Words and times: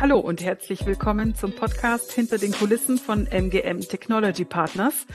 Hallo 0.00 0.20
und 0.20 0.44
herzlich 0.44 0.86
willkommen 0.86 1.34
zum 1.34 1.56
Podcast 1.56 2.12
Hinter 2.12 2.38
den 2.38 2.52
Kulissen 2.52 2.98
von 2.98 3.26
MGM 3.26 3.80
Technology 3.80 4.44
Partners. 4.44 5.06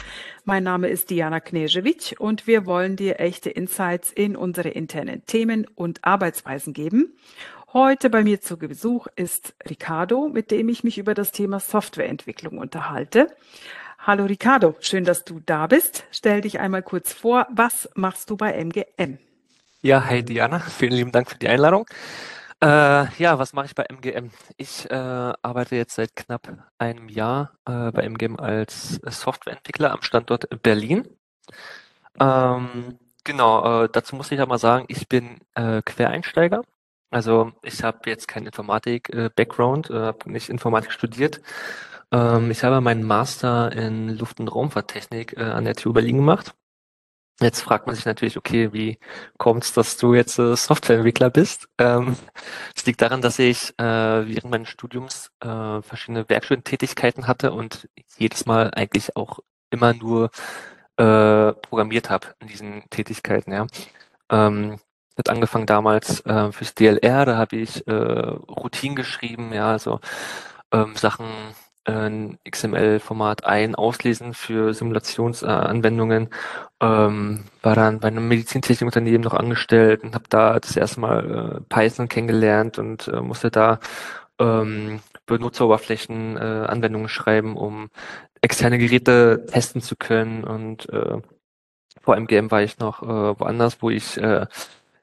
Mein 0.44 0.64
Name 0.64 0.90
ist 0.90 1.10
Diana 1.10 1.38
Knežević 1.38 2.18
und 2.18 2.48
wir 2.48 2.66
wollen 2.66 2.98
dir 2.98 3.21
echte 3.21 3.50
Insights 3.50 4.11
in 4.11 4.36
unsere 4.36 4.68
internen 4.68 5.25
Themen 5.25 5.66
und 5.75 6.04
Arbeitsweisen 6.04 6.74
geben. 6.74 7.16
Heute 7.71 8.10
bei 8.10 8.24
mir 8.24 8.42
zu 8.42 8.57
Besuch 8.57 9.07
ist 9.16 9.56
Ricardo, 9.70 10.28
mit 10.28 10.52
dem 10.52 10.68
ich 10.68 10.84
mich 10.84 10.97
über 10.97 11.14
das 11.14 11.32
Thema 11.32 11.61
Softwareentwicklung 11.61 12.57
unterhalte. 12.57 13.28
Hallo 14.00 14.25
Ricardo, 14.25 14.75
schön, 14.82 15.06
dass 15.06 15.24
du 15.24 15.39
da 15.46 15.68
bist. 15.68 16.04
Stell 16.11 16.42
dich 16.42 16.60
einmal 16.60 16.84
kurz 16.84 17.14
vor, 17.14 17.47
was 17.50 17.89
machst 17.96 18.29
du 18.29 18.36
bei 18.36 18.52
MGM? 18.52 19.18
Ja, 19.82 20.06
hi 20.06 20.24
Diana, 20.24 20.60
vielen 20.60 20.92
lieben 20.92 21.14
Dank 21.14 21.32
für 21.32 21.38
die 21.38 21.47
Einladung. 21.47 21.86
Äh, 22.64 23.14
ja, 23.22 23.40
was 23.40 23.52
mache 23.52 23.66
ich 23.66 23.76
bei 23.76 23.84
MGM? 23.90 24.32
Ich 24.56 24.90
äh, 24.90 24.94
arbeite 24.94 25.76
jetzt 25.76 25.96
seit 25.96 26.16
knapp 26.16 26.48
einem 26.78 27.10
Jahr 27.10 27.52
äh, 27.66 27.92
bei 27.92 28.04
MGM 28.04 28.38
als 28.39 29.02
Softwareentwickler 29.06 29.92
am 29.92 30.02
Standort 30.02 30.48
Berlin. 30.64 31.06
Ähm, 32.22 33.00
genau, 33.26 33.84
äh, 33.84 33.89
dazu 33.92 34.16
muss 34.16 34.31
ich 34.31 34.39
aber 34.39 34.58
sagen, 34.59 34.86
ich 34.88 35.09
bin 35.09 35.42
äh, 35.56 35.81
Quereinsteiger. 35.81 36.62
Also 37.12 37.52
ich 37.64 37.84
habe 37.84 38.09
jetzt 38.09 38.30
keinen 38.30 38.45
Informatik-Background, 38.45 39.89
äh, 39.89 39.94
habe 39.95 40.31
nicht 40.31 40.48
Informatik 40.48 40.94
studiert. 40.94 41.42
Ähm, 42.14 42.50
ich 42.50 42.64
habe 42.64 42.80
meinen 42.80 43.03
Master 43.03 43.73
in 43.73 44.08
Luft- 44.17 44.39
und 44.39 44.48
Raumfahrttechnik 44.48 45.38
an 45.38 45.66
der 45.66 45.75
TU 45.75 45.92
Berlin 45.92 46.17
gemacht 46.17 46.56
Jetzt 47.44 47.61
fragt 47.61 47.88
man 47.88 47.95
sich 47.95 48.06
natürlich, 48.06 48.38
okay, 48.38 48.73
wie 48.73 48.97
kommt 49.38 49.64
es, 49.66 49.73
dass 49.73 49.97
du 49.97 50.14
jetzt 50.14 50.39
äh, 50.39 50.56
Softwareentwickler 50.56 51.30
bist? 51.30 51.67
Ähm, 51.77 52.16
es 52.75 52.86
liegt 52.86 53.02
daran, 53.02 53.22
dass 53.22 53.39
ich 53.39 53.77
äh, 53.77 53.83
während 53.83 54.49
meines 54.49 54.69
Studiums 54.69 55.31
äh, 55.41 55.81
verschiedene 55.81 56.27
Werkstudententätigkeiten 56.30 57.27
hatte 57.27 57.52
und 57.52 57.89
jedes 58.17 58.45
Mal 58.45 58.71
eigentlich 58.73 59.16
auch 59.16 59.39
immer 59.69 59.94
nur 59.94 60.31
äh, 60.97 61.53
programmiert 61.53 62.09
habe 62.09 62.27
in 62.39 62.47
diesen 62.47 62.83
Tätigkeiten. 62.89 63.52
Ja. 63.52 63.67
Ähm, 64.30 64.80
hat 65.17 65.30
angefangen 65.30 65.66
damals 65.66 66.21
äh, 66.25 66.52
fürs 66.52 66.73
DLR, 66.75 67.25
da 67.25 67.38
habe 67.38 67.58
ich 67.58 67.86
äh, 67.88 67.91
Routinen 67.91 68.95
geschrieben, 68.95 69.53
ja, 69.53 69.69
also 69.69 69.99
ähm, 70.71 70.95
Sachen 70.95 71.27
ein 71.86 72.38
XML-Format 72.50 73.45
ein, 73.45 73.76
auslesen 73.76 74.34
für 74.34 74.73
Simulationsanwendungen. 74.73 76.30
Ähm, 76.81 77.44
war 77.62 77.76
dann 77.76 78.00
bei 78.00 78.08
einem 78.09 78.28
Medizintechnikunternehmen 78.28 79.22
noch 79.22 79.34
angestellt 79.34 80.04
und 80.04 80.16
habe 80.16 80.26
da 80.30 80.59
das 80.59 80.76
erste 80.76 81.00
Mal 81.00 81.59
äh, 81.59 81.61
Python 81.70 82.08
kennengelernt 82.08 82.80
und 82.80 83.08
äh, 83.08 83.22
musste 83.22 83.52
da 83.52 83.80
ähm, 84.39 85.02
Benutzeroberflächen 85.26 86.38
äh, 86.38 86.66
Anwendungen 86.67 87.09
schreiben, 87.09 87.56
um 87.58 87.89
externe 88.42 88.78
Geräte 88.78 89.45
testen 89.48 89.81
zu 89.81 89.95
können. 89.95 90.44
Und 90.44 90.89
äh, 90.89 91.22
vor 92.02 92.17
MGM 92.17 92.52
war 92.52 92.61
ich 92.61 92.80
noch 92.80 93.02
äh, 93.04 93.39
woanders, 93.39 93.81
wo 93.81 93.89
ich 93.89 94.17
äh, 94.17 94.45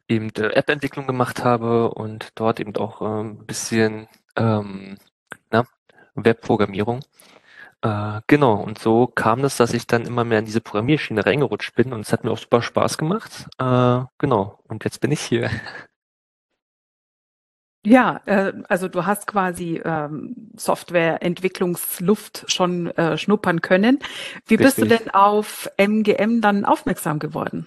eben 0.09 0.31
App-Entwicklung 0.35 1.07
gemacht 1.07 1.45
habe 1.45 1.91
und 1.91 2.31
dort 2.35 2.61
eben 2.61 2.77
auch 2.77 3.01
äh, 3.01 3.21
ein 3.23 3.47
bisschen 3.47 4.09
ähm, 4.37 4.99
Webprogrammierung. 6.15 7.01
Äh, 7.83 8.21
genau, 8.27 8.55
und 8.55 8.79
so 8.79 9.07
kam 9.07 9.45
es, 9.45 9.57
dass 9.57 9.73
ich 9.73 9.87
dann 9.87 10.05
immer 10.05 10.25
mehr 10.25 10.41
in 10.41 10.45
diese 10.45 10.61
Programmierschiene 10.61 11.25
reingerutscht 11.25 11.75
bin 11.75 11.93
und 11.93 12.01
es 12.01 12.13
hat 12.13 12.25
mir 12.25 12.31
auch 12.31 12.39
super 12.39 12.61
Spaß 12.63 12.99
gemacht. 12.99 13.47
Äh, 13.59 14.01
genau, 14.19 14.59
und 14.69 14.85
jetzt 14.85 15.01
bin 15.01 15.13
ich 15.13 15.21
hier. 15.21 15.51
Ja, 17.85 18.21
äh, 18.27 18.53
also 18.69 18.89
du 18.89 19.07
hast 19.07 19.27
quasi 19.27 19.81
ähm, 19.83 20.51
Softwareentwicklungsluft 20.55 22.45
schon 22.53 22.89
äh, 22.89 23.17
schnuppern 23.17 23.63
können. 23.63 24.01
Wie 24.47 24.57
Richtig. 24.57 24.59
bist 24.59 24.79
du 24.79 24.85
denn 24.85 25.11
auf 25.15 25.71
MGM 25.79 26.43
dann 26.43 26.67
aufmerksam 26.67 27.19
geworden? 27.19 27.67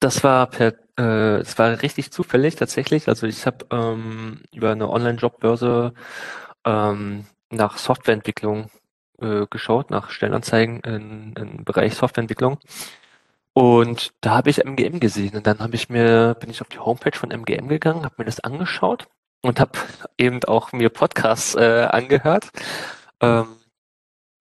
Das 0.00 0.24
war 0.24 0.46
per, 0.46 0.72
äh, 0.98 1.40
es 1.40 1.58
war 1.58 1.82
richtig 1.82 2.10
zufällig 2.10 2.56
tatsächlich. 2.56 3.06
Also 3.08 3.26
ich 3.26 3.44
habe 3.44 3.66
ähm, 3.70 4.42
über 4.50 4.72
eine 4.72 4.88
Online-Jobbörse 4.88 5.92
ähm, 6.64 7.26
nach 7.54 7.78
Softwareentwicklung 7.78 8.70
äh, 9.20 9.46
geschaut, 9.48 9.90
nach 9.90 10.10
Stellenanzeigen 10.10 10.80
im 10.80 11.64
Bereich 11.64 11.94
Softwareentwicklung. 11.94 12.58
Und 13.54 14.12
da 14.20 14.36
habe 14.36 14.50
ich 14.50 14.64
MGM 14.64 14.98
gesehen 14.98 15.36
und 15.36 15.46
dann 15.46 15.60
habe 15.60 15.76
ich 15.76 15.88
mir, 15.88 16.34
bin 16.34 16.50
ich 16.50 16.60
auf 16.60 16.68
die 16.68 16.80
Homepage 16.80 17.16
von 17.16 17.30
MGM 17.30 17.68
gegangen, 17.68 18.04
habe 18.04 18.16
mir 18.18 18.24
das 18.24 18.40
angeschaut 18.40 19.06
und 19.42 19.60
habe 19.60 19.78
eben 20.18 20.42
auch 20.44 20.72
mir 20.72 20.88
Podcasts 20.88 21.54
äh, 21.54 21.86
angehört 21.90 22.50
ähm, 23.20 23.46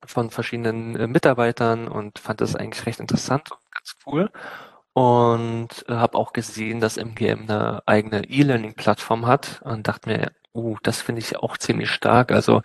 von 0.06 0.32
verschiedenen 0.32 0.96
äh, 0.96 1.08
Mitarbeitern 1.08 1.88
und 1.88 2.20
fand 2.20 2.42
das 2.42 2.56
eigentlich 2.56 2.86
recht 2.88 3.00
interessant 3.00 3.52
und 3.52 3.60
ganz 3.72 3.96
cool. 4.08 4.32
Und 4.94 5.86
äh, 5.88 5.94
habe 5.94 6.18
auch 6.18 6.34
gesehen, 6.34 6.80
dass 6.80 6.98
MGM 6.98 7.44
eine 7.44 7.84
eigene 7.86 8.24
E-Learning-Plattform 8.26 9.28
hat 9.28 9.62
und 9.64 9.88
dachte 9.88 10.10
mir, 10.10 10.32
uh, 10.56 10.78
das 10.84 11.02
finde 11.02 11.22
ich 11.22 11.38
auch 11.38 11.58
ziemlich 11.58 11.92
stark. 11.92 12.32
Also 12.32 12.62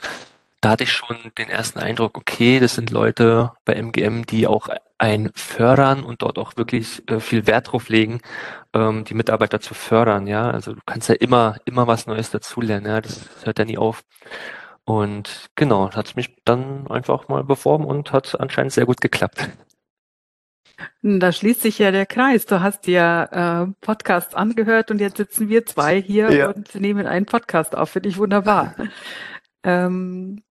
da 0.61 0.71
hatte 0.71 0.85
ich 0.85 0.93
schon 0.93 1.17
den 1.37 1.49
ersten 1.49 1.79
Eindruck, 1.79 2.17
okay, 2.19 2.59
das 2.59 2.75
sind 2.75 2.91
Leute 2.91 3.53
bei 3.65 3.75
MGM, 3.75 4.27
die 4.27 4.47
auch 4.47 4.69
ein 4.99 5.31
fördern 5.35 6.03
und 6.03 6.23
dort 6.23 6.39
auch 6.39 6.57
wirklich 6.57 7.09
äh, 7.09 7.21
viel 7.21 7.47
Wert 7.47 7.71
drauf 7.73 7.89
legen, 7.89 8.21
ähm, 8.75 9.05
die 9.05 9.15
Mitarbeiter 9.15 9.61
zu 9.61 9.75
fördern, 9.75 10.27
ja. 10.27 10.51
Also 10.51 10.73
du 10.73 10.81
kannst 10.85 11.09
ja 11.09 11.15
immer, 11.15 11.57
immer 11.65 11.87
was 11.87 12.07
Neues 12.07 12.31
dazulernen, 12.31 12.87
ja. 12.87 13.01
Das 13.01 13.29
hört 13.45 13.59
ja 13.61 13.65
nie 13.65 13.79
auf. 13.79 14.03
Und 14.85 15.51
genau, 15.55 15.93
hat 15.93 16.17
mich 16.17 16.35
dann 16.45 16.87
einfach 16.89 17.29
mal 17.29 17.45
beworben 17.45 17.85
und 17.85 18.11
hat 18.13 18.41
anscheinend 18.41 18.73
sehr 18.73 18.87
gut 18.87 19.01
geklappt. 19.01 19.49
Da 21.03 21.33
schließt 21.33 21.63
sich 21.63 21.79
ja 21.79 21.91
der 21.91 22.07
Kreis. 22.07 22.47
Du 22.47 22.61
hast 22.61 22.87
ja 22.87 23.65
äh, 23.65 23.67
Podcasts 23.81 24.35
angehört 24.35 24.91
und 24.91 25.01
jetzt 25.01 25.17
sitzen 25.17 25.49
wir 25.49 25.67
zwei 25.67 26.01
hier 26.01 26.33
ja. 26.33 26.49
und 26.49 26.75
nehmen 26.75 27.07
einen 27.07 27.27
Podcast 27.27 27.77
auf. 27.77 27.91
Finde 27.91 28.09
ich 28.09 28.19
wunderbar. 28.19 28.75
ähm, 29.63 30.43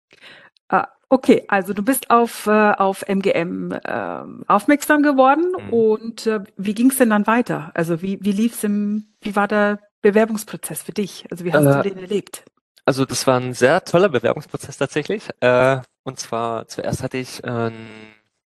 okay, 1.08 1.44
also 1.48 1.72
du 1.72 1.82
bist 1.82 2.10
auf, 2.10 2.46
äh, 2.46 2.50
auf 2.50 3.02
MGM 3.06 3.72
äh, 3.72 4.22
aufmerksam 4.46 5.02
geworden 5.02 5.52
mhm. 5.58 5.72
und 5.72 6.26
äh, 6.26 6.40
wie 6.56 6.74
ging 6.74 6.90
es 6.90 6.98
denn 6.98 7.10
dann 7.10 7.26
weiter? 7.26 7.70
Also 7.74 8.02
wie, 8.02 8.18
wie 8.22 8.32
lief's 8.32 8.64
im, 8.64 9.06
wie 9.20 9.36
war 9.36 9.48
der 9.48 9.80
Bewerbungsprozess 10.02 10.82
für 10.82 10.92
dich? 10.92 11.26
Also 11.30 11.44
wie 11.44 11.52
hast 11.52 11.64
du 11.64 11.90
den 11.90 11.98
erlebt? 11.98 12.44
Also 12.84 13.04
das 13.04 13.26
war 13.26 13.40
ein 13.40 13.52
sehr 13.52 13.84
toller 13.84 14.08
Bewerbungsprozess 14.08 14.78
tatsächlich. 14.78 15.28
Äh, 15.40 15.80
und 16.04 16.20
zwar 16.20 16.68
zuerst 16.68 17.02
hatte 17.02 17.18
ich 17.18 17.42
äh, 17.42 17.70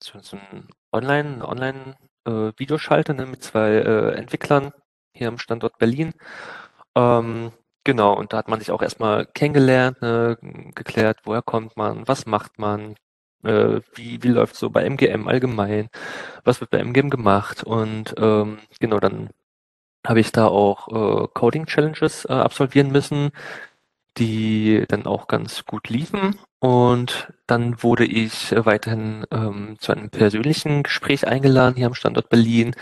so, 0.01 0.19
so 0.19 0.37
ein 0.37 0.67
Online, 0.91 1.47
Online 1.47 1.95
äh, 2.25 2.51
Videoschalter 2.57 3.13
ne, 3.13 3.25
mit 3.25 3.43
zwei 3.43 3.71
äh, 3.71 4.11
Entwicklern 4.15 4.71
hier 5.13 5.27
am 5.27 5.39
Standort 5.39 5.77
Berlin. 5.79 6.13
Ähm, 6.95 7.51
Genau, 7.89 8.13
und 8.13 8.33
da 8.33 8.37
hat 8.37 8.47
man 8.47 8.59
sich 8.59 8.69
auch 8.69 8.83
erstmal 8.83 9.25
kennengelernt, 9.25 9.99
ne, 10.03 10.37
geklärt, 10.75 11.21
woher 11.23 11.41
kommt 11.41 11.75
man, 11.75 12.07
was 12.07 12.27
macht 12.27 12.59
man, 12.59 12.93
äh, 13.43 13.81
wie, 13.95 14.21
wie 14.21 14.27
läuft 14.27 14.55
so 14.57 14.69
bei 14.69 14.83
MGM 14.83 15.27
allgemein, 15.27 15.89
was 16.43 16.61
wird 16.61 16.69
bei 16.69 16.77
MGM 16.77 17.09
gemacht 17.09 17.63
und 17.63 18.13
ähm, 18.19 18.59
genau, 18.79 18.99
dann 18.99 19.31
habe 20.05 20.19
ich 20.19 20.31
da 20.31 20.45
auch 20.47 20.87
äh, 20.89 21.27
Coding-Challenges 21.33 22.25
äh, 22.25 22.33
absolvieren 22.33 22.91
müssen, 22.91 23.31
die 24.19 24.85
dann 24.87 25.07
auch 25.07 25.27
ganz 25.27 25.65
gut 25.65 25.89
liefen 25.89 26.35
und 26.59 27.33
dann 27.47 27.81
wurde 27.81 28.05
ich 28.05 28.53
weiterhin 28.55 29.25
ähm, 29.31 29.77
zu 29.79 29.93
einem 29.93 30.11
persönlichen 30.11 30.83
Gespräch 30.83 31.27
eingeladen 31.27 31.75
hier 31.75 31.87
am 31.87 31.95
Standort 31.95 32.29
Berlin 32.29 32.75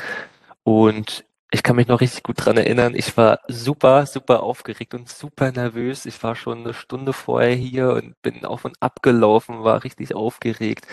und 0.64 1.24
ich 1.52 1.64
kann 1.64 1.76
mich 1.78 1.88
noch 1.88 2.02
richtig 2.02 2.24
gut 2.24 2.44
dran 2.46 2.58
erinnern. 2.58 2.94
Ich 2.96 3.16
war 3.18 3.40
super, 3.48 4.06
super 4.06 4.44
aufgeregt 4.44 4.94
und 4.94 5.10
super 5.10 5.52
nervös. 5.52 6.06
Ich 6.06 6.22
war 6.24 6.36
schon 6.36 6.60
eine 6.60 6.74
Stunde 6.74 7.14
vorher 7.14 7.56
hier 7.56 7.92
und 7.92 8.22
bin 8.22 8.46
auf 8.46 8.66
und 8.66 8.76
ab 8.82 9.02
gelaufen, 9.02 9.64
war 9.64 9.84
richtig 9.84 10.14
aufgeregt. 10.14 10.88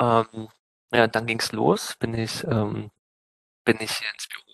Ähm, 0.00 0.48
ja, 0.92 1.06
dann 1.08 1.26
ging's 1.26 1.52
los. 1.52 1.96
Bin 1.98 2.14
ich, 2.14 2.44
ähm, 2.44 2.90
bin 3.64 3.78
ich 3.80 3.92
hier 3.92 4.08
ins 4.12 4.28
Büro 4.28 4.48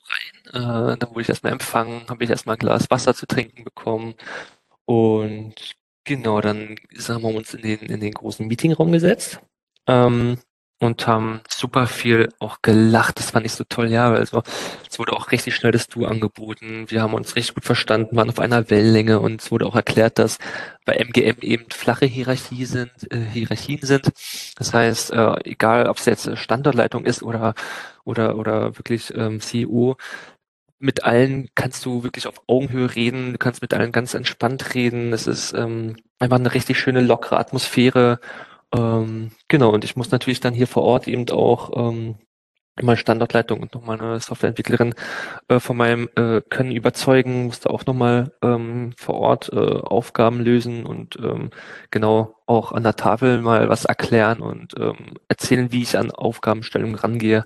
rein. 0.54 0.94
Äh, 0.94 0.98
dann 0.98 1.10
wurde 1.10 1.22
ich 1.22 1.28
erstmal 1.28 1.52
empfangen, 1.52 2.08
habe 2.08 2.24
ich 2.24 2.30
erstmal 2.30 2.56
ein 2.56 2.60
Glas 2.60 2.90
Wasser 2.90 3.14
zu 3.14 3.26
trinken 3.26 3.64
bekommen. 3.64 4.14
Und 4.86 5.54
genau, 6.04 6.40
dann 6.40 6.76
haben 7.08 7.22
wir 7.22 7.34
uns 7.34 7.54
in 7.54 7.62
den, 7.62 7.80
in 7.80 8.00
den 8.00 8.12
großen 8.12 8.46
Meetingraum 8.46 8.92
gesetzt. 8.92 9.40
Ähm, 9.86 10.38
und 10.80 11.06
haben 11.06 11.40
super 11.48 11.86
viel 11.86 12.28
auch 12.40 12.58
gelacht. 12.62 13.18
Das 13.18 13.30
fand 13.30 13.46
ich 13.46 13.52
so 13.52 13.64
toll, 13.68 13.90
ja. 13.90 14.10
Also 14.12 14.42
es 14.90 14.98
wurde 14.98 15.12
auch 15.12 15.30
richtig 15.32 15.54
schnell 15.54 15.72
das 15.72 15.88
Du 15.88 16.04
angeboten. 16.06 16.86
Wir 16.88 17.02
haben 17.02 17.14
uns 17.14 17.36
richtig 17.36 17.54
gut 17.54 17.64
verstanden, 17.64 18.16
waren 18.16 18.28
auf 18.28 18.38
einer 18.38 18.70
Wellenlänge 18.70 19.20
und 19.20 19.40
es 19.40 19.50
wurde 19.50 19.66
auch 19.66 19.76
erklärt, 19.76 20.18
dass 20.18 20.38
bei 20.84 20.94
MGM 20.96 21.38
eben 21.40 21.66
flache 21.70 22.06
Hierarchie 22.06 22.64
sind, 22.66 22.90
äh, 23.10 23.18
Hierarchien 23.32 23.80
sind. 23.82 24.10
Das 24.56 24.74
heißt, 24.74 25.12
äh, 25.12 25.34
egal 25.44 25.88
ob 25.88 25.98
es 25.98 26.04
jetzt 26.06 26.36
Standortleitung 26.36 27.04
ist 27.06 27.22
oder 27.22 27.54
oder 28.04 28.36
oder 28.36 28.76
wirklich 28.76 29.12
ähm, 29.16 29.40
CEO, 29.40 29.96
mit 30.78 31.04
allen 31.04 31.48
kannst 31.54 31.84
du 31.86 32.02
wirklich 32.02 32.26
auf 32.26 32.42
Augenhöhe 32.46 32.94
reden, 32.94 33.32
du 33.32 33.38
kannst 33.38 33.62
mit 33.62 33.72
allen 33.74 33.92
ganz 33.92 34.14
entspannt 34.14 34.74
reden. 34.74 35.12
Es 35.12 35.26
ist 35.26 35.54
ähm, 35.54 35.96
einfach 36.18 36.38
eine 36.38 36.52
richtig 36.54 36.78
schöne, 36.78 37.00
lockere 37.00 37.38
Atmosphäre. 37.38 38.20
Ähm, 38.74 39.30
genau, 39.48 39.70
und 39.72 39.84
ich 39.84 39.96
muss 39.96 40.10
natürlich 40.10 40.40
dann 40.40 40.54
hier 40.54 40.66
vor 40.66 40.82
Ort 40.82 41.06
eben 41.06 41.28
auch 41.30 41.70
ähm, 41.76 42.16
meine 42.82 42.96
Standortleitung 42.96 43.60
und 43.60 43.72
nochmal 43.74 44.00
eine 44.00 44.18
Softwareentwicklerin 44.18 44.94
äh, 45.48 45.60
von 45.60 45.76
meinem 45.76 46.08
äh, 46.16 46.40
Können 46.50 46.72
überzeugen, 46.72 47.46
musste 47.46 47.70
auch 47.70 47.86
nochmal 47.86 48.32
ähm, 48.42 48.92
vor 48.96 49.14
Ort 49.14 49.52
äh, 49.52 49.56
Aufgaben 49.56 50.40
lösen 50.40 50.84
und 50.84 51.16
ähm, 51.16 51.50
genau 51.90 52.34
auch 52.46 52.72
an 52.72 52.82
der 52.82 52.96
Tafel 52.96 53.40
mal 53.42 53.68
was 53.68 53.84
erklären 53.84 54.40
und 54.40 54.74
ähm, 54.78 55.14
erzählen, 55.28 55.70
wie 55.70 55.82
ich 55.82 55.96
an 55.96 56.10
Aufgabenstellungen 56.10 56.96
rangehe. 56.96 57.44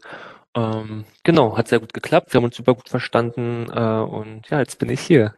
Ähm, 0.56 1.04
genau, 1.24 1.58
hat 1.58 1.68
sehr 1.68 1.80
gut 1.80 1.92
geklappt. 1.92 2.32
Wir 2.32 2.38
haben 2.38 2.46
uns 2.46 2.56
super 2.56 2.74
gut 2.74 2.88
verstanden 2.88 3.66
äh, 3.70 4.00
und 4.00 4.48
ja, 4.48 4.60
jetzt 4.60 4.78
bin 4.78 4.88
ich 4.88 5.00
hier. 5.00 5.34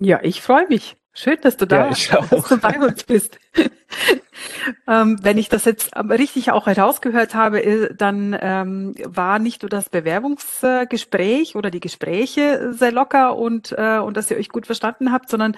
Ja, 0.00 0.20
ich 0.22 0.42
freue 0.42 0.68
mich. 0.68 0.96
Schön, 1.14 1.36
dass 1.42 1.58
du 1.58 1.66
da 1.66 1.90
ja, 1.90 2.22
dass 2.30 2.48
du 2.48 2.56
bei 2.58 2.78
uns 2.78 3.04
bist. 3.04 3.38
ähm, 4.88 5.18
wenn 5.22 5.36
ich 5.36 5.50
das 5.50 5.66
jetzt 5.66 5.94
richtig 5.94 6.50
auch 6.50 6.66
herausgehört 6.66 7.34
habe, 7.34 7.62
äh, 7.62 7.94
dann 7.94 8.36
ähm, 8.40 8.94
war 9.04 9.38
nicht 9.38 9.62
nur 9.62 9.68
das 9.68 9.90
Bewerbungsgespräch 9.90 11.54
oder 11.54 11.70
die 11.70 11.80
Gespräche 11.80 12.72
sehr 12.72 12.92
locker 12.92 13.36
und, 13.36 13.72
äh, 13.76 13.98
und 13.98 14.16
dass 14.16 14.30
ihr 14.30 14.38
euch 14.38 14.48
gut 14.48 14.64
verstanden 14.64 15.12
habt, 15.12 15.28
sondern 15.28 15.54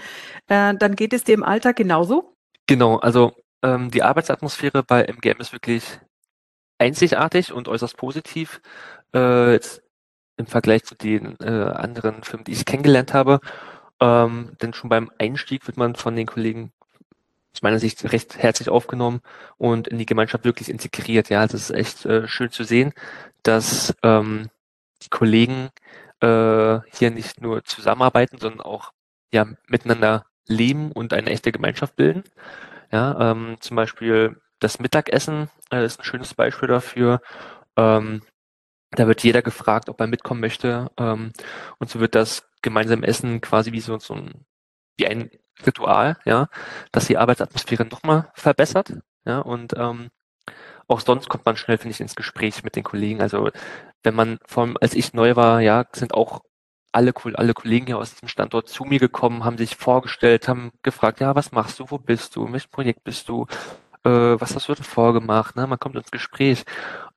äh, 0.49 0.75
dann 0.75 0.97
geht 0.97 1.13
es 1.13 1.23
dir 1.23 1.35
im 1.35 1.45
Alltag 1.45 1.77
genauso? 1.77 2.35
Genau, 2.67 2.97
also 2.97 3.33
ähm, 3.63 3.93
die 3.93 4.03
Arbeitsatmosphäre 4.03 4.83
bei 4.83 5.05
MGM 5.05 5.41
ist 5.41 5.53
wirklich 5.53 6.01
einzigartig 6.79 7.53
und 7.53 7.69
äußerst 7.69 7.97
positiv. 7.97 8.61
Äh, 9.15 9.53
jetzt 9.53 9.83
im 10.37 10.47
Vergleich 10.47 10.85
zu 10.85 10.97
den 10.97 11.37
äh, 11.41 11.47
anderen 11.47 12.25
Firmen, 12.25 12.45
die 12.45 12.53
ich 12.53 12.65
kennengelernt 12.65 13.15
habe. 13.15 13.41
Ähm, 14.01 14.53
denn 14.61 14.75
schon 14.75 14.91
beim 14.91 15.11
Einstieg 15.19 15.67
wird 15.67 15.77
man 15.77 15.95
von 15.95 16.17
den 16.17 16.27
Kollegen 16.27 16.73
aus 17.55 17.63
meiner 17.63 17.79
Sicht 17.79 18.13
recht 18.13 18.37
herzlich 18.37 18.69
aufgenommen 18.69 19.21
und 19.59 19.87
in 19.87 19.99
die 19.99 20.07
Gemeinschaft 20.07 20.45
wirklich 20.45 20.69
integriert. 20.69 21.29
Ja, 21.29 21.47
das 21.47 21.55
ist 21.55 21.71
echt 21.71 22.05
äh, 22.05 22.27
schön 22.27 22.51
zu 22.51 22.65
sehen, 22.65 22.93
dass 23.45 23.95
ähm, 24.03 24.51
die 25.03 25.09
Kollegen 25.09 25.71
äh, 26.21 26.81
hier 26.93 27.11
nicht 27.11 27.41
nur 27.41 27.65
zusammenarbeiten, 27.65 28.39
sondern 28.39 28.61
auch 28.61 28.93
ja 29.33 29.47
miteinander 29.69 30.27
leben 30.47 30.93
und 30.93 31.13
eine 31.13 31.31
echte 31.31 31.53
Gemeinschaft 31.53 31.97
bilden. 31.97 32.25
Ja, 32.91 33.31
ähm, 33.31 33.57
zum 33.61 33.77
Beispiel 33.77 34.41
das 34.59 34.81
Mittagessen 34.81 35.51
äh, 35.71 35.85
ist 35.85 36.01
ein 36.01 36.05
schönes 36.05 36.35
Beispiel 36.35 36.69
dafür. 36.69 37.21
Ähm, 37.77 38.23
da 38.93 39.07
wird 39.07 39.23
jeder 39.23 39.43
gefragt, 39.43 39.89
ob 39.89 40.01
er 40.01 40.07
mitkommen 40.07 40.41
möchte. 40.41 40.91
Ähm, 40.97 41.33
und 41.79 41.91
so 41.91 42.01
wird 42.01 42.15
das 42.15 42.49
gemeinsame 42.65 43.07
Essen 43.07 43.41
quasi 43.41 43.71
wie 43.71 43.81
so, 43.81 43.99
so 44.01 44.15
ein, 44.15 44.45
wie 44.97 45.07
ein 45.07 45.31
Ritual, 45.65 46.19
ja, 46.25 46.49
dass 46.91 47.07
die 47.07 47.19
Arbeitsatmosphäre 47.19 47.85
nochmal 47.85 48.33
verbessert. 48.35 48.95
Ja, 49.25 49.39
und 49.39 49.75
ähm, 49.77 50.11
auch 50.89 51.01
sonst 51.01 51.29
kommt 51.29 51.47
man 51.47 51.57
schnell, 51.57 51.79
finde 51.79 51.95
ich, 51.95 52.01
ins 52.01 52.17
Gespräch 52.17 52.65
mit 52.65 52.77
den 52.77 52.85
Kollegen. 52.85 53.23
Also 53.23 53.51
wenn 54.03 54.15
man, 54.15 54.39
allem 54.55 54.77
als 54.81 54.95
ich 54.95 55.15
neu 55.15 55.37
war, 55.37 55.61
ja, 55.61 55.85
sind 55.93 56.15
auch 56.15 56.43
alle, 56.93 57.13
alle 57.35 57.55
Kollegen 57.55 57.87
hier 57.87 57.99
aus 57.99 58.13
diesem 58.13 58.29
Standort 58.29 58.69
zu 58.69 58.85
mir 58.85 58.99
gekommen, 58.99 59.45
haben 59.45 59.59
sich 59.59 59.77
vorgestellt, 59.77 60.49
haben 60.49 60.73
gefragt, 60.83 61.21
ja, 61.21 61.35
was 61.35 61.53
machst 61.53 61.81
du, 61.81 61.87
wo 61.91 61.99
bist 61.99 62.37
du, 62.37 62.47
in 62.47 62.53
welchem 62.53 62.71
Projekt 62.71 63.05
bist 63.05 63.29
du, 63.29 63.47
äh, 64.05 64.41
was 64.41 64.55
hast 64.55 64.69
du 64.69 64.75
denn 64.75 64.85
vorgemacht, 64.85 65.57
ne? 65.57 65.67
Man 65.67 65.79
kommt 65.79 65.97
ins 65.97 66.11
Gespräch 66.11 66.65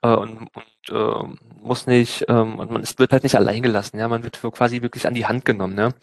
äh, 0.02 0.10
und, 0.10 0.48
und 0.54 0.90
äh, 0.90 1.38
muss 1.62 1.88
nicht, 1.88 2.26
ähm, 2.30 2.60
und 2.60 2.72
man 2.72 2.84
ist, 2.84 3.00
wird 3.00 3.12
halt 3.12 3.24
nicht 3.24 3.36
allein 3.36 3.62
gelassen, 3.62 4.00
ja, 4.00 4.08
man 4.08 4.24
wird 4.24 4.42
quasi 4.42 4.82
wirklich 4.82 5.08
an 5.08 5.14
die 5.14 5.26
Hand 5.26 5.46
genommen, 5.46 5.76
ne? 5.76 5.94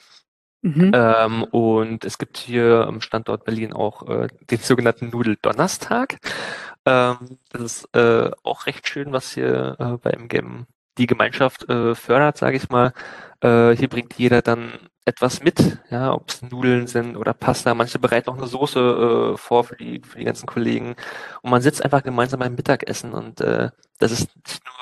Mhm. 0.63 0.93
Ähm, 0.95 1.45
und 1.45 2.05
es 2.07 2.17
gibt 2.17 2.39
hier 2.39 2.87
am 2.87 3.03
Standort 3.03 3.45
Berlin 3.45 3.75
auch 3.75 4.09
äh, 4.09 4.29
den 4.51 4.59
sogenannten 4.59 5.11
Nudel-Donnerstag. 5.11 6.17
Ähm, 6.87 7.39
das 7.51 7.63
ist 7.63 7.95
äh, 7.95 8.31
auch 8.43 8.67
recht 8.67 8.89
schön, 8.89 9.13
was 9.13 9.33
hier 9.35 9.77
äh, 9.79 9.99
bei 9.99 10.13
MGM 10.13 10.67
die 10.99 11.07
Gemeinschaft 11.07 11.69
äh, 11.69 11.95
fördert, 11.95 12.39
sage 12.39 12.57
ich 12.57 12.69
mal. 12.69 12.93
Äh, 13.41 13.77
hier 13.77 13.89
bringt 13.89 14.15
jeder 14.15 14.43
dann 14.43 14.73
etwas 15.07 15.43
mit, 15.43 15.79
ja, 15.91 16.13
ob 16.13 16.31
es 16.31 16.43
Nudeln 16.43 16.87
sind 16.87 17.17
oder 17.17 17.35
Pasta. 17.35 17.75
Manche 17.75 17.99
bereiten 17.99 18.31
auch 18.31 18.39
eine 18.39 18.47
Soße 18.47 19.35
äh, 19.35 19.37
vor 19.37 19.65
für 19.65 19.77
die, 19.77 20.01
für 20.01 20.19
die 20.19 20.25
ganzen 20.25 20.47
Kollegen. 20.47 20.97
Und 21.43 21.51
man 21.51 21.61
sitzt 21.61 21.85
einfach 21.85 22.03
gemeinsam 22.03 22.41
beim 22.41 22.55
Mittagessen 22.55 23.13
und 23.13 23.41
äh, 23.41 23.71
das 23.99 24.13
ist 24.13 24.35
nicht 24.35 24.65
nur 24.65 24.75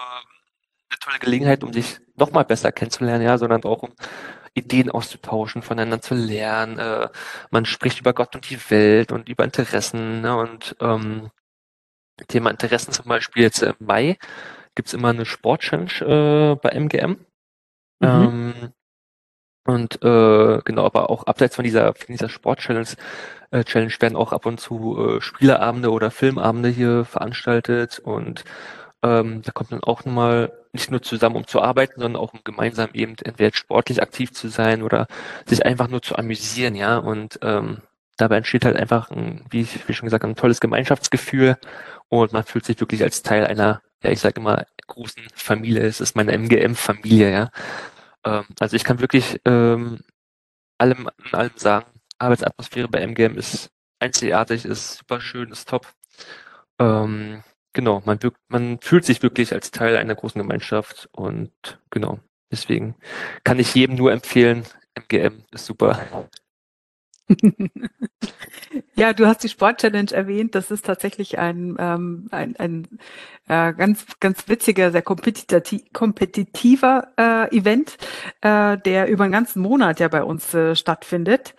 eine 0.90 0.98
tolle 1.00 1.18
Gelegenheit, 1.18 1.64
um 1.64 1.72
sich 1.72 1.98
nochmal 2.16 2.44
besser 2.44 2.70
kennenzulernen, 2.72 3.24
ja, 3.24 3.36
sondern 3.38 3.64
auch 3.64 3.82
um 3.82 3.92
Ideen 4.54 4.90
auszutauschen, 4.90 5.62
voneinander 5.62 6.00
zu 6.00 6.14
lernen. 6.14 6.78
Äh, 6.78 7.08
man 7.50 7.64
spricht 7.64 8.00
über 8.00 8.12
Gott 8.12 8.34
und 8.34 8.48
die 8.48 8.70
Welt 8.70 9.10
und 9.12 9.28
über 9.28 9.44
Interessen. 9.44 10.20
Ne, 10.20 10.36
und 10.36 10.76
ähm, 10.80 11.30
Thema 12.28 12.50
Interessen 12.50 12.92
zum 12.92 13.06
Beispiel 13.06 13.42
jetzt 13.42 13.62
im 13.62 13.74
Mai 13.80 14.18
gibt's 14.74 14.94
immer 14.94 15.10
eine 15.10 15.24
Sport-Challenge 15.24 15.92
äh, 16.00 16.56
bei 16.56 16.70
MGM. 16.70 17.10
Mhm. 17.10 17.18
Ähm, 18.00 18.54
und 19.64 20.02
äh, 20.02 20.60
genau, 20.64 20.86
aber 20.86 21.10
auch 21.10 21.24
abseits 21.24 21.54
von 21.54 21.64
dieser, 21.64 21.94
von 21.94 22.06
dieser 22.08 22.28
Sport-Challenge 22.28 22.88
äh, 23.52 23.64
Challenge 23.64 23.92
werden 24.00 24.16
auch 24.16 24.32
ab 24.32 24.46
und 24.46 24.58
zu 24.58 24.98
äh, 24.98 25.20
Spieleabende 25.20 25.90
oder 25.90 26.10
Filmabende 26.10 26.68
hier 26.68 27.04
veranstaltet 27.04 28.00
und 28.00 28.44
ähm, 29.04 29.42
da 29.42 29.52
kommt 29.52 29.70
man 29.72 29.82
auch 29.82 30.04
nochmal 30.04 30.52
nicht 30.72 30.90
nur 30.90 31.02
zusammen, 31.02 31.36
um 31.36 31.46
zu 31.46 31.60
arbeiten, 31.60 32.00
sondern 32.00 32.20
auch 32.20 32.32
um 32.32 32.40
gemeinsam 32.44 32.90
eben 32.94 33.16
entweder 33.22 33.54
sportlich 33.54 34.00
aktiv 34.00 34.32
zu 34.32 34.48
sein 34.48 34.82
oder 34.82 35.06
sich 35.46 35.66
einfach 35.66 35.88
nur 35.88 36.02
zu 36.02 36.16
amüsieren, 36.16 36.74
ja. 36.74 36.98
Und 36.98 37.38
ähm, 37.42 37.82
dabei 38.16 38.38
entsteht 38.38 38.64
halt 38.64 38.76
einfach, 38.76 39.10
ein, 39.10 39.44
wie, 39.50 39.62
ich, 39.62 39.88
wie 39.88 39.92
schon 39.94 40.06
gesagt, 40.06 40.24
ein 40.24 40.36
tolles 40.36 40.60
Gemeinschaftsgefühl 40.60 41.58
und 42.08 42.32
man 42.32 42.44
fühlt 42.44 42.64
sich 42.64 42.80
wirklich 42.80 43.02
als 43.02 43.22
Teil 43.22 43.46
einer, 43.46 43.82
ja, 44.02 44.10
ich 44.10 44.20
sage 44.20 44.40
immer, 44.40 44.66
großen 44.86 45.22
Familie. 45.34 45.82
Es 45.82 46.00
ist 46.00 46.16
meine 46.16 46.32
MGM-Familie, 46.32 47.30
ja. 47.30 47.50
Ähm, 48.24 48.44
also 48.60 48.76
ich 48.76 48.84
kann 48.84 49.00
wirklich 49.00 49.40
ähm, 49.44 50.00
allem, 50.78 51.08
allem 51.32 51.52
sagen, 51.56 51.86
Arbeitsatmosphäre 52.18 52.88
bei 52.88 53.00
MGM 53.00 53.36
ist 53.36 53.70
einzigartig, 54.00 54.64
ist 54.64 54.98
super 54.98 55.20
schön, 55.20 55.50
ist 55.50 55.68
top. 55.68 55.86
Ähm, 56.78 57.42
genau, 57.72 58.02
man, 58.04 58.18
man 58.48 58.80
fühlt 58.80 59.04
sich 59.04 59.22
wirklich 59.22 59.52
als 59.52 59.70
Teil 59.70 59.96
einer 59.96 60.14
großen 60.14 60.40
Gemeinschaft 60.40 61.08
und 61.12 61.52
genau, 61.90 62.20
deswegen 62.50 62.96
kann 63.44 63.58
ich 63.58 63.74
jedem 63.74 63.96
nur 63.96 64.12
empfehlen, 64.12 64.64
MGM 64.94 65.44
ist 65.52 65.66
super. 65.66 66.28
Ja, 68.94 69.12
du 69.12 69.26
hast 69.26 69.42
die 69.42 69.48
Sport-Challenge 69.48 70.12
erwähnt. 70.12 70.54
Das 70.54 70.70
ist 70.70 70.86
tatsächlich 70.86 71.38
ein, 71.38 71.76
ähm, 71.78 72.28
ein, 72.30 72.56
ein 72.56 72.86
äh, 73.48 73.72
ganz, 73.72 74.06
ganz 74.20 74.48
witziger, 74.48 74.92
sehr 74.92 75.02
kompetitiver 75.02 77.08
äh, 77.18 77.56
Event, 77.56 77.96
äh, 78.40 78.78
der 78.78 79.08
über 79.08 79.24
einen 79.24 79.32
ganzen 79.32 79.62
Monat 79.62 80.00
ja 80.00 80.08
bei 80.08 80.22
uns 80.22 80.54
äh, 80.54 80.76
stattfindet. 80.76 81.54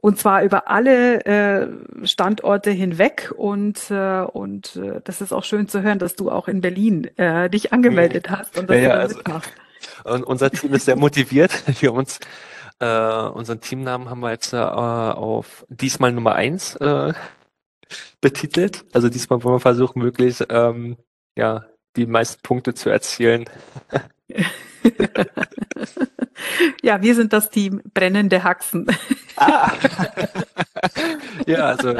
Und 0.00 0.18
zwar 0.18 0.42
über 0.42 0.68
alle 0.68 1.24
äh, 1.26 1.68
Standorte 2.04 2.70
hinweg. 2.70 3.32
Und, 3.36 3.90
äh, 3.90 4.22
und 4.22 4.76
äh, 4.76 5.00
das 5.04 5.20
ist 5.20 5.32
auch 5.32 5.44
schön 5.44 5.68
zu 5.68 5.82
hören, 5.82 5.98
dass 5.98 6.16
du 6.16 6.30
auch 6.30 6.48
in 6.48 6.60
Berlin 6.60 7.04
äh, 7.18 7.50
dich 7.50 7.72
angemeldet 7.72 8.30
hast 8.30 8.58
und 8.58 8.68
dass 8.68 8.78
ja, 8.78 8.94
du 8.94 9.00
also, 9.00 9.20
Und 10.04 10.24
unser 10.24 10.50
Team 10.50 10.74
ist 10.74 10.86
sehr 10.86 10.96
motiviert. 10.96 11.52
Wir 11.80 11.92
uns 11.92 12.18
äh, 12.82 13.28
unseren 13.28 13.60
Teamnamen 13.60 14.10
haben 14.10 14.20
wir 14.20 14.30
jetzt 14.30 14.52
äh, 14.52 14.56
auf 14.56 15.64
diesmal 15.68 16.12
Nummer 16.12 16.34
eins 16.34 16.74
äh, 16.76 17.12
betitelt. 18.20 18.84
Also 18.92 19.08
diesmal 19.08 19.42
wollen 19.44 19.54
wir 19.54 19.60
versuchen, 19.60 20.02
wirklich 20.02 20.42
ähm, 20.48 20.96
ja, 21.38 21.64
die 21.96 22.06
meisten 22.06 22.42
Punkte 22.42 22.74
zu 22.74 22.90
erzielen. 22.90 23.44
ja, 26.82 27.00
wir 27.00 27.14
sind 27.14 27.32
das 27.32 27.50
Team 27.50 27.80
Brennende 27.94 28.42
Haxen. 28.42 28.86
Ah. 29.36 29.72
ja, 31.46 31.66
also 31.66 31.94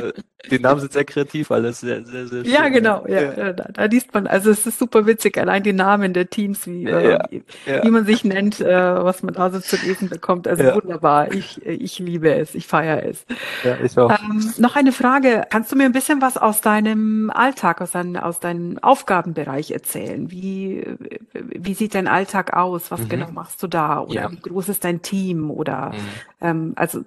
die 0.51 0.59
Namen 0.59 0.81
sind 0.81 0.93
sehr 0.93 1.05
kreativ, 1.05 1.51
alles 1.51 1.81
sehr, 1.81 2.05
sehr, 2.05 2.27
sehr 2.27 2.45
schön. 2.45 2.53
Ja, 2.53 2.69
genau, 2.69 3.07
ja, 3.07 3.33
ja. 3.33 3.53
Da, 3.53 3.65
da, 3.73 3.85
liest 3.85 4.13
man, 4.13 4.27
also 4.27 4.51
es 4.51 4.67
ist 4.67 4.79
super 4.79 5.07
witzig, 5.07 5.39
allein 5.39 5.63
die 5.63 5.73
Namen 5.73 6.13
der 6.13 6.29
Teams, 6.29 6.67
wie, 6.67 6.83
ja, 6.83 6.99
äh, 6.99 7.19
wie, 7.31 7.43
ja. 7.67 7.85
wie, 7.85 7.91
man 7.91 8.05
sich 8.05 8.25
nennt, 8.25 8.61
äh, 8.61 8.67
was 9.05 9.23
man 9.23 9.35
da 9.35 9.51
so 9.51 9.61
zu 9.61 9.77
lesen 9.77 10.09
bekommt. 10.09 10.49
Also 10.49 10.65
wunderbar, 10.75 11.33
ich, 11.33 11.65
ich 11.65 11.99
liebe 12.01 12.35
es, 12.35 12.55
ich 12.55 12.67
feiere 12.67 13.05
es. 13.05 13.25
Ja, 13.63 13.77
ich 13.83 13.97
auch. 13.97 14.11
Ähm, 14.11 14.53
noch 14.59 14.75
eine 14.75 14.93
Frage, 14.93 15.45
kannst 15.49 15.71
du 15.71 15.77
mir 15.77 15.85
ein 15.85 15.93
bisschen 15.93 16.21
was 16.21 16.37
aus 16.37 16.61
deinem 16.61 17.31
Alltag, 17.31 17.81
aus, 17.81 17.93
dein, 17.93 18.17
aus 18.17 18.41
deinem 18.41 18.79
Aufgabenbereich 18.79 19.71
erzählen? 19.71 20.31
Wie, 20.31 20.85
wie 21.33 21.75
sieht 21.75 21.95
dein 21.95 22.09
Alltag 22.09 22.53
aus? 22.53 22.91
Was 22.91 23.01
mhm. 23.03 23.09
genau 23.09 23.31
machst 23.31 23.63
du 23.63 23.69
da? 23.69 24.01
Oder 24.01 24.31
wie 24.33 24.41
groß 24.41 24.71
ist 24.71 24.85
dein 24.85 25.03
Team? 25.03 25.51
Oder 25.51 25.93
mhm. 25.93 25.99
ähm, 26.41 26.73
also 26.75 27.05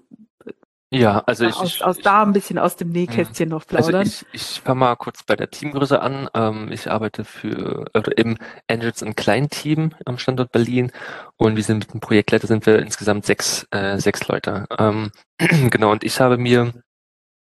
Ja, 0.91 1.23
also 1.25 1.45
ich, 1.45 1.55
aus, 1.55 1.75
ich, 1.75 1.83
aus 1.83 1.97
da 1.97 2.21
ein 2.21 2.31
bisschen 2.31 2.59
aus 2.59 2.75
dem 2.75 2.89
hm. 2.89 2.93
Nähkästchen 2.93 3.49
noch 3.49 3.63
also 3.67 3.89
plaudern. 3.89 4.07
ich, 4.07 4.25
ich 4.31 4.61
fange 4.61 4.79
mal 4.79 4.95
kurz 4.95 5.23
bei 5.23 5.35
der 5.35 5.49
Teamgröße 5.49 6.01
an. 6.01 6.29
Ähm, 6.33 6.71
ich 6.71 6.89
arbeite 6.89 7.25
für 7.25 7.85
oder 7.93 8.17
im 8.17 8.37
Angels 8.69 9.01
ein 9.03 9.15
Kleinteam 9.15 9.91
am 10.05 10.17
Standort 10.17 10.51
Berlin 10.51 10.91
und 11.37 11.55
wir 11.55 11.63
sind 11.63 11.79
mit 11.79 11.93
dem 11.93 11.99
Projektleiter 11.99 12.47
sind 12.47 12.65
wir 12.65 12.79
insgesamt 12.79 13.25
sechs, 13.25 13.67
äh, 13.71 13.97
sechs 13.97 14.27
Leute. 14.27 14.65
Ähm, 14.77 15.11
genau, 15.69 15.91
und 15.91 16.03
ich 16.03 16.19
habe 16.19 16.37
mir 16.37 16.73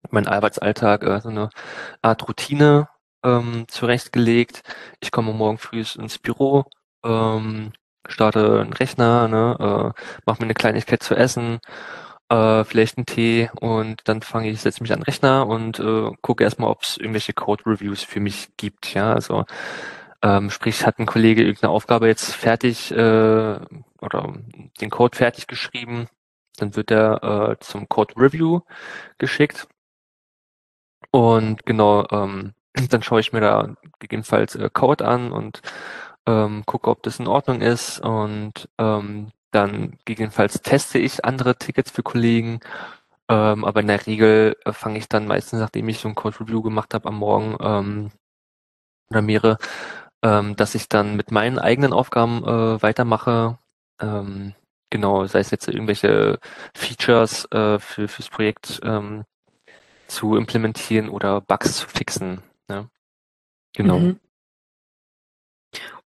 meinen 0.10 0.28
Arbeitsalltag 0.28 1.04
äh, 1.04 1.22
so 1.22 1.30
eine 1.30 1.50
Art 2.02 2.28
Routine 2.28 2.88
ähm, 3.24 3.66
zurechtgelegt. 3.68 4.62
Ich 5.00 5.12
komme 5.12 5.34
morgen 5.34 5.58
früh 5.58 5.84
ins 5.98 6.18
Büro, 6.20 6.66
ähm, 7.06 7.72
starte 8.08 8.62
einen 8.62 8.74
Rechner, 8.74 9.28
ne, 9.28 9.56
äh, 9.60 10.02
mache 10.26 10.40
mir 10.40 10.46
eine 10.46 10.54
Kleinigkeit 10.54 11.04
zu 11.04 11.16
essen, 11.16 11.60
äh, 12.34 12.64
vielleicht 12.66 12.98
einen 12.98 13.06
Tee 13.06 13.50
und 13.60 14.02
dann 14.06 14.22
fange 14.22 14.50
ich, 14.50 14.62
setze 14.62 14.82
mich 14.82 14.92
an 14.92 15.00
den 15.00 15.04
Rechner 15.04 15.48
und 15.48 15.80
äh, 15.80 16.12
gucke 16.22 16.44
erstmal, 16.44 16.70
ob 16.72 16.82
es 16.82 16.98
irgendwelche 16.98 17.34
Code-Reviews 17.34 18.04
für 18.04 18.20
mich 18.20 18.50
gibt. 18.58 18.94
Ja, 18.94 19.14
also 19.14 19.46
ähm, 20.24 20.50
sprich, 20.50 20.86
hat 20.86 21.00
ein 21.00 21.06
Kollege 21.06 21.44
irgendeine 21.44 21.72
Aufgabe 21.72 22.08
jetzt 22.08 22.34
fertig 22.34 22.92
äh, 22.92 23.60
oder 24.02 24.34
den 24.82 24.90
Code 24.90 25.16
fertig 25.16 25.48
geschrieben, 25.48 26.08
dann 26.58 26.76
wird 26.76 26.92
er 26.92 27.52
äh, 27.52 27.60
zum 27.60 27.88
Code 27.90 28.16
Review 28.18 28.62
geschickt. 29.20 29.68
Und 31.12 31.66
genau, 31.66 32.08
ähm, 32.12 32.54
dann 32.90 33.04
schaue 33.04 33.20
ich 33.20 33.34
mir 33.34 33.42
da 33.42 33.76
gegebenenfalls 34.00 34.56
äh, 34.56 34.70
Code 34.74 35.06
an 35.06 35.32
und 35.32 35.62
ähm, 36.26 36.64
gucke, 36.66 36.90
ob 36.90 37.04
das 37.04 37.20
in 37.20 37.28
Ordnung 37.28 37.62
ist. 37.62 38.00
Und 38.00 38.70
ähm, 38.80 39.32
dann 39.54 39.98
gegebenenfalls 40.06 40.62
teste 40.62 41.00
ich 41.00 41.26
andere 41.26 41.56
Tickets 41.58 41.92
für 41.92 42.04
Kollegen. 42.04 42.60
Ähm, 43.30 43.64
aber 43.66 43.82
in 43.82 43.88
der 43.88 44.06
Regel 44.06 44.58
äh, 44.66 44.74
fange 44.74 44.98
ich 45.00 45.08
dann 45.10 45.28
meistens, 45.28 45.60
nachdem 45.60 45.88
ich 45.90 46.00
so 46.00 46.10
ein 46.10 46.16
Code 46.16 46.40
Review 46.42 46.62
gemacht 46.62 46.94
habe 46.94 47.08
am 47.08 47.18
Morgen 47.18 47.58
ähm, 47.62 48.12
oder 49.10 49.22
mehrere, 49.22 49.58
ähm, 50.24 50.56
dass 50.56 50.76
ich 50.76 50.90
dann 50.90 51.16
mit 51.16 51.32
meinen 51.32 51.60
eigenen 51.60 51.94
Aufgaben 51.94 52.44
äh, 52.44 52.82
weitermache. 52.82 53.60
Ähm, 54.02 54.54
genau, 54.90 55.26
sei 55.26 55.40
es 55.40 55.52
jetzt 55.52 55.68
irgendwelche 55.68 56.40
Features 56.76 57.46
äh, 57.52 57.80
für 57.80 58.08
fürs 58.08 58.30
Projekt 58.30 58.82
ähm, 58.84 59.24
zu 60.08 60.36
implementieren 60.36 61.10
oder 61.10 61.42
Bugs 61.42 61.78
zu 61.78 61.88
fixen. 61.88 62.42
Ne? 62.68 62.90
Genau. 63.74 64.00
Mhm. 64.00 64.20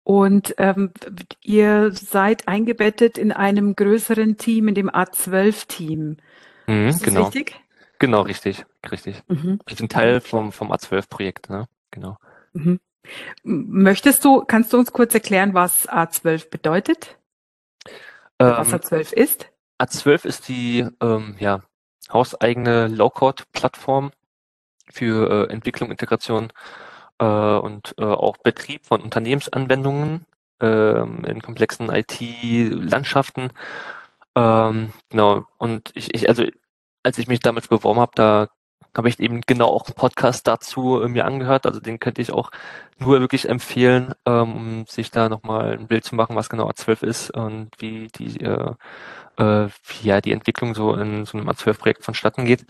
Und 0.04 0.54
ähm, 0.58 0.90
ihr 1.42 1.92
seid 1.92 2.48
eingebettet 2.48 3.18
in 3.18 3.30
einem 3.30 3.76
größeren 3.76 4.36
Team, 4.36 4.68
in 4.68 4.74
dem 4.74 4.90
A12-Team. 4.90 6.16
Mhm, 6.66 6.88
Ist 6.88 7.00
das 7.00 7.02
genau. 7.02 7.24
richtig? 7.24 7.60
Genau, 7.98 8.22
richtig, 8.22 8.64
richtig. 8.90 9.22
Mhm. 9.28 9.60
Wir 9.64 9.76
sind 9.76 9.92
Teil 9.92 10.20
vom, 10.20 10.50
vom 10.50 10.72
A12-Projekt, 10.72 11.50
ne? 11.50 11.66
Genau. 11.92 12.16
Mhm. 12.52 12.80
Möchtest 13.44 14.24
du, 14.24 14.44
kannst 14.44 14.72
du 14.72 14.78
uns 14.78 14.92
kurz 14.92 15.14
erklären, 15.14 15.54
was 15.54 15.88
A12 15.88 16.50
bedeutet? 16.50 17.18
Oder 18.40 18.58
was 18.58 18.72
Ähm, 18.72 18.80
A12 18.80 19.12
ist? 19.12 19.48
A12 19.80 20.26
ist 20.26 20.48
die 20.48 20.86
ähm, 21.00 21.36
ja, 21.38 21.62
hauseigene 22.12 22.88
Low-Code-Plattform 22.88 24.12
für 24.90 25.48
äh, 25.48 25.52
Entwicklung, 25.52 25.90
Integration 25.90 26.52
äh, 27.22 27.58
und 27.58 27.94
äh, 27.98 28.04
auch 28.04 28.36
Betrieb 28.38 28.84
von 28.84 29.00
Unternehmensanwendungen 29.00 30.26
ähm, 30.60 31.24
in 31.24 31.40
komplexen 31.40 31.88
IT-Landschaften. 31.90 33.50
Ähm, 34.34 34.92
genau. 35.10 35.44
Und 35.58 35.90
ich, 35.94 36.14
ich, 36.14 36.28
also 36.28 36.44
als 37.04 37.18
ich 37.18 37.28
mich 37.28 37.40
damals 37.40 37.68
beworben 37.68 38.00
habe, 38.00 38.12
da 38.14 38.48
habe 38.96 39.08
ich 39.08 39.20
eben 39.20 39.40
genau 39.42 39.68
auch 39.68 39.86
einen 39.86 39.94
Podcast 39.94 40.46
dazu 40.46 41.00
äh, 41.00 41.08
mir 41.08 41.24
angehört. 41.24 41.64
Also 41.64 41.80
den 41.80 42.00
könnte 42.00 42.20
ich 42.20 42.32
auch 42.32 42.50
nur 42.98 43.20
wirklich 43.20 43.48
empfehlen, 43.48 44.14
ähm, 44.26 44.56
um 44.56 44.86
sich 44.86 45.10
da 45.10 45.28
nochmal 45.28 45.72
ein 45.78 45.86
Bild 45.86 46.04
zu 46.04 46.14
machen, 46.16 46.36
was 46.36 46.48
genau 46.48 46.68
A12 46.68 47.04
ist 47.04 47.30
und 47.30 47.70
wie 47.78 48.08
die 48.08 48.40
äh, 48.40 48.74
äh, 49.38 49.68
wie 49.86 50.08
ja 50.08 50.20
die 50.20 50.32
Entwicklung 50.32 50.74
so 50.74 50.94
in 50.94 51.24
so 51.24 51.38
einem 51.38 51.48
A12-Projekt 51.48 52.04
vonstatten 52.04 52.44
geht. 52.44 52.66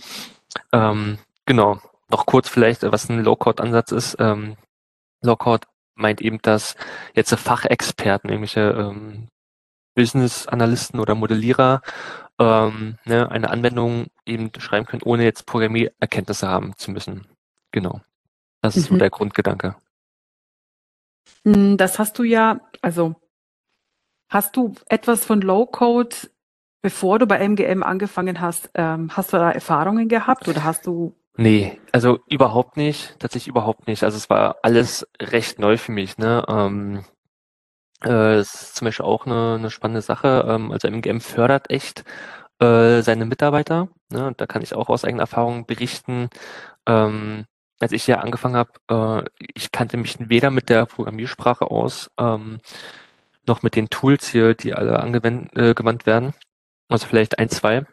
Ähm, 0.73 1.19
genau. 1.47 1.81
Noch 2.13 2.27
kurz 2.27 2.49
vielleicht, 2.49 2.83
was 2.83 3.09
ein 3.09 3.25
Low-Code-Ansatz 3.25 3.91
ist. 3.93 4.17
Ähm, 4.21 4.57
Low-Code 5.23 5.67
meint 5.95 6.21
eben, 6.21 6.41
dass 6.43 6.77
jetzt 7.15 7.35
Fachexperten, 7.35 8.29
irgendwelche 8.31 8.61
ähm, 8.71 9.29
Business-Analysten 9.95 11.01
oder 11.01 11.15
Modellierer 11.15 11.81
ähm, 12.39 12.99
ne, 13.05 13.31
eine 13.31 13.51
Anwendung 13.51 14.07
eben 14.27 14.51
schreiben 14.59 14.87
können, 14.87 15.03
ohne 15.05 15.25
jetzt 15.25 15.47
Programmiererkenntnisse 15.47 16.47
haben 16.49 16.75
zu 16.77 16.91
müssen. 16.91 17.27
Genau. 17.73 18.01
Das 18.63 18.77
ist 18.77 18.87
so 18.89 18.95
Mhm. 18.95 18.99
der 18.99 19.11
Grundgedanke. 19.11 19.77
Mm, 21.45 21.77
Das 21.77 21.99
hast 21.99 22.19
du 22.19 22.25
ja, 22.25 22.61
also 22.83 23.15
hast 24.31 24.57
du 24.57 24.75
etwas 24.89 25.25
von 25.25 25.41
Low-Code, 25.41 26.15
bevor 26.83 27.19
du 27.19 27.27
bei 27.27 27.39
MGM 27.39 27.83
angefangen 27.83 28.41
hast, 28.41 28.71
ähm, 28.75 29.17
hast 29.17 29.33
du 29.33 29.39
da 29.39 29.51
Erfahrungen 29.51 30.09
gehabt 30.09 30.49
oder 30.49 30.63
hast 30.65 30.87
du 30.87 31.15
Nee, 31.37 31.81
also 31.93 32.19
überhaupt 32.29 32.77
nicht, 32.77 33.19
tatsächlich 33.19 33.49
überhaupt 33.49 33.87
nicht. 33.87 34.03
Also 34.05 34.17
es 34.19 34.29
war 34.29 34.57
alles 34.63 35.07
recht 35.21 35.59
neu 35.59 35.77
für 35.79 35.93
mich, 35.93 36.19
ne? 36.19 36.45
Ähm, 36.49 37.05
äh, 38.05 38.35
es 38.35 38.55
ist 38.55 38.77
zum 38.77 38.87
Beispiel 38.87 39.07
auch 39.07 39.27
eine, 39.27 39.57
eine 39.59 39.71
spannende 39.71 40.03
Sache. 40.03 40.45
Ähm, 40.49 40.73
also 40.73 40.89
MGM 40.89 41.21
fördert 41.21 41.71
echt 41.71 42.05
äh, 42.61 43.03
seine 43.03 43.27
Mitarbeiter. 43.27 43.89
Ne? 44.11 44.27
Und 44.29 44.41
da 44.41 44.47
kann 44.47 44.63
ich 44.63 44.75
auch 44.75 44.89
aus 44.89 45.05
eigener 45.05 45.23
Erfahrung 45.25 45.67
berichten. 45.67 46.31
Ähm, 46.87 47.47
als 47.81 47.93
ich 47.93 48.07
ja 48.07 48.19
angefangen 48.21 48.57
habe, 48.57 48.73
äh, 49.29 49.31
ich 49.55 49.73
kannte 49.73 49.97
mich 49.99 50.17
weder 50.21 50.51
mit 50.51 50.69
der 50.71 50.87
Programmiersprache 50.87 51.71
aus, 51.71 52.11
ähm, 52.19 52.61
noch 53.47 53.63
mit 53.63 53.77
den 53.77 53.91
Tools 53.91 54.29
hier, 54.29 54.55
die 54.55 54.75
alle 54.75 55.01
angewandt 55.01 55.57
äh, 55.57 56.07
werden. 56.07 56.35
Also 56.89 57.07
vielleicht 57.09 57.39
ein, 57.39 57.51
zwei. 57.51 57.87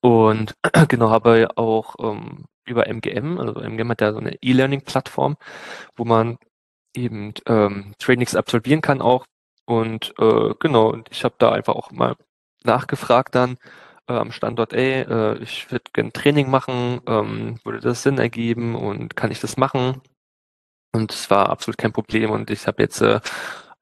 Und 0.00 0.54
genau 0.88 1.10
habe 1.10 1.48
auch 1.56 1.96
ähm, 2.00 2.46
über 2.66 2.86
MGM, 2.86 3.38
also 3.38 3.60
MGM 3.60 3.90
hat 3.90 4.00
ja 4.00 4.12
so 4.12 4.18
eine 4.18 4.36
E-Learning-Plattform, 4.42 5.36
wo 5.96 6.04
man 6.04 6.38
eben 6.94 7.34
ähm, 7.46 7.94
Trainings 7.98 8.34
absolvieren 8.34 8.80
kann 8.82 9.00
auch. 9.00 9.24
Und 9.66 10.14
äh, 10.18 10.54
genau, 10.60 10.90
und 10.90 11.08
ich 11.10 11.24
habe 11.24 11.34
da 11.38 11.52
einfach 11.52 11.74
auch 11.74 11.90
mal 11.90 12.16
nachgefragt 12.64 13.34
dann 13.34 13.58
äh, 14.08 14.14
am 14.14 14.32
Standort, 14.32 14.72
ey, 14.72 15.02
äh, 15.02 15.38
ich 15.42 15.70
würde 15.70 15.84
gerne 15.92 16.12
Training 16.12 16.50
machen, 16.50 17.00
ähm, 17.06 17.58
würde 17.64 17.80
das 17.80 18.02
Sinn 18.02 18.18
ergeben 18.18 18.74
und 18.74 19.16
kann 19.16 19.30
ich 19.30 19.40
das 19.40 19.56
machen? 19.56 20.00
Und 20.92 21.12
es 21.12 21.30
war 21.30 21.50
absolut 21.50 21.78
kein 21.78 21.92
Problem 21.92 22.30
und 22.30 22.50
ich 22.50 22.66
habe 22.66 22.82
jetzt 22.82 23.02
äh, 23.02 23.20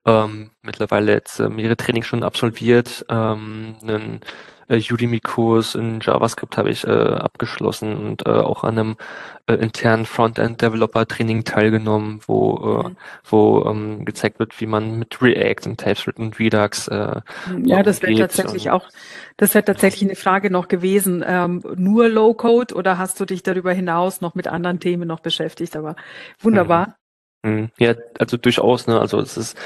ähm, 0.06 0.50
mittlerweile 0.62 1.12
jetzt 1.12 1.40
äh, 1.40 1.48
mehrere 1.48 1.76
Trainings 1.76 2.06
schon 2.06 2.22
absolviert, 2.22 3.04
ähm, 3.10 3.76
einen 3.82 4.20
äh, 4.68 4.80
Udemy-Kurs 4.92 5.74
in 5.74 6.00
JavaScript 6.00 6.56
habe 6.56 6.70
ich 6.70 6.84
äh, 6.84 6.90
abgeschlossen 6.90 7.96
und 7.96 8.26
äh, 8.26 8.30
auch 8.30 8.64
an 8.64 8.78
einem 8.78 8.96
äh, 9.46 9.54
internen 9.54 10.06
Frontend-Developer-Training 10.06 11.44
teilgenommen, 11.44 12.20
wo, 12.26 12.82
äh, 12.84 12.88
Mhm. 12.88 12.96
wo 13.24 13.64
ähm, 13.66 14.04
gezeigt 14.04 14.38
wird, 14.38 14.60
wie 14.60 14.66
man 14.66 14.98
mit 14.98 15.20
React 15.22 15.66
und 15.70 15.78
TypeScript 15.78 16.18
und 16.18 16.38
Redux 16.38 16.88
äh, 16.88 17.20
Ja, 17.64 17.82
das 17.82 18.02
wäre 18.02 18.14
tatsächlich 18.16 18.70
auch, 18.70 18.88
das 19.36 19.54
wäre 19.54 19.64
tatsächlich 19.64 20.02
eine 20.08 20.16
Frage 20.16 20.50
noch 20.50 20.68
gewesen. 20.68 21.24
Ähm, 21.26 21.62
nur 21.76 22.08
Low-Code 22.08 22.74
oder 22.74 22.98
hast 22.98 23.20
du 23.20 23.24
dich 23.24 23.42
darüber 23.42 23.72
hinaus 23.72 24.20
noch 24.20 24.34
mit 24.34 24.48
anderen 24.48 24.80
Themen 24.80 25.06
noch 25.06 25.20
beschäftigt? 25.20 25.76
Aber 25.76 25.96
wunderbar. 26.40 26.88
Mhm. 26.88 27.05
Ja, 27.78 27.94
also 28.18 28.36
durchaus, 28.36 28.86
ne? 28.86 29.00
Also 29.00 29.20
es 29.20 29.36
ist, 29.36 29.56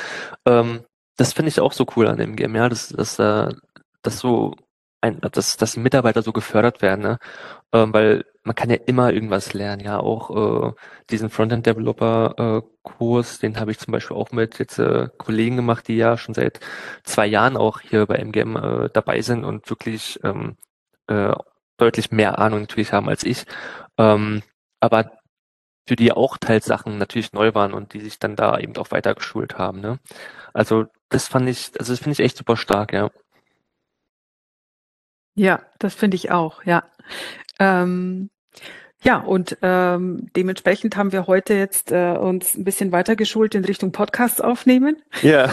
ähm, 0.46 0.84
das 1.16 1.32
finde 1.32 1.48
ich 1.50 1.60
auch 1.60 1.72
so 1.72 1.86
cool 1.96 2.06
an 2.08 2.16
dem 2.18 2.36
Game, 2.36 2.54
ja, 2.56 2.68
dass, 2.68 2.88
dass, 2.88 3.18
äh, 3.18 3.48
dass 4.02 4.18
so 4.18 4.54
ein, 5.00 5.20
dass, 5.20 5.56
dass 5.56 5.76
Mitarbeiter 5.76 6.22
so 6.22 6.32
gefördert 6.32 6.82
werden, 6.82 7.00
ne? 7.02 7.18
Ähm, 7.72 7.92
weil 7.94 8.24
man 8.42 8.54
kann 8.54 8.70
ja 8.70 8.76
immer 8.86 9.12
irgendwas 9.12 9.52
lernen, 9.54 9.82
ja, 9.84 9.98
auch 10.00 10.70
äh, 10.70 10.72
diesen 11.10 11.30
Frontend-Developer-Kurs, 11.30 13.38
den 13.38 13.58
habe 13.60 13.70
ich 13.70 13.78
zum 13.78 13.92
Beispiel 13.92 14.16
auch 14.16 14.32
mit 14.32 14.58
jetzt 14.58 14.78
äh, 14.78 15.08
Kollegen 15.18 15.56
gemacht, 15.56 15.88
die 15.88 15.96
ja 15.96 16.16
schon 16.18 16.34
seit 16.34 16.60
zwei 17.04 17.26
Jahren 17.26 17.56
auch 17.56 17.80
hier 17.80 18.06
bei 18.06 18.16
MGM 18.16 18.56
äh, 18.56 18.88
dabei 18.92 19.20
sind 19.22 19.44
und 19.44 19.68
wirklich 19.70 20.18
ähm, 20.24 20.56
äh, 21.08 21.32
deutlich 21.78 22.10
mehr 22.12 22.38
Ahnung 22.38 22.60
natürlich 22.60 22.92
haben 22.92 23.08
als 23.08 23.24
ich. 23.24 23.44
Ähm, 23.98 24.42
aber 24.80 25.10
für 25.86 25.96
die 25.96 26.12
auch 26.12 26.38
teils 26.38 26.66
Sachen 26.66 26.98
natürlich 26.98 27.32
neu 27.32 27.54
waren 27.54 27.72
und 27.72 27.94
die 27.94 28.00
sich 28.00 28.18
dann 28.18 28.36
da 28.36 28.58
eben 28.58 28.76
auch 28.76 28.90
weiter 28.90 29.14
geschult 29.14 29.58
haben. 29.58 29.80
Ne? 29.80 29.98
Also 30.52 30.86
das 31.08 31.28
fand 31.28 31.48
ich, 31.48 31.72
also 31.78 31.92
das 31.92 32.00
finde 32.00 32.12
ich 32.12 32.20
echt 32.20 32.36
super 32.36 32.56
stark, 32.56 32.92
ja. 32.92 33.10
Ja, 35.34 35.60
das 35.78 35.94
finde 35.94 36.16
ich 36.16 36.30
auch, 36.30 36.64
ja. 36.64 36.84
Ähm, 37.58 38.30
ja, 39.02 39.18
und 39.18 39.56
ähm, 39.62 40.28
dementsprechend 40.36 40.96
haben 40.96 41.12
wir 41.12 41.26
heute 41.26 41.54
jetzt 41.54 41.90
äh, 41.90 42.12
uns 42.12 42.54
ein 42.54 42.64
bisschen 42.64 42.92
weiter 42.92 43.16
geschult 43.16 43.54
in 43.54 43.64
Richtung 43.64 43.92
Podcasts 43.92 44.40
aufnehmen. 44.40 45.02
Ja. 45.22 45.50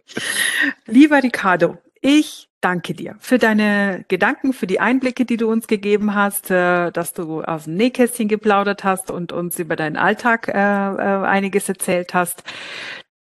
Lieber 0.86 1.22
Ricardo, 1.22 1.78
ich 2.00 2.51
danke 2.62 2.94
dir 2.94 3.16
für 3.18 3.38
deine 3.38 4.04
Gedanken, 4.08 4.52
für 4.52 4.66
die 4.66 4.80
Einblicke, 4.80 5.24
die 5.26 5.36
du 5.36 5.50
uns 5.50 5.66
gegeben 5.66 6.14
hast, 6.14 6.50
äh, 6.50 6.90
dass 6.90 7.12
du 7.12 7.42
aus 7.42 7.64
dem 7.64 7.74
Nähkästchen 7.74 8.28
geplaudert 8.28 8.84
hast 8.84 9.10
und 9.10 9.32
uns 9.32 9.58
über 9.58 9.76
deinen 9.76 9.96
Alltag 9.96 10.48
äh, 10.48 10.52
äh, 10.52 11.26
einiges 11.26 11.68
erzählt 11.68 12.14
hast. 12.14 12.44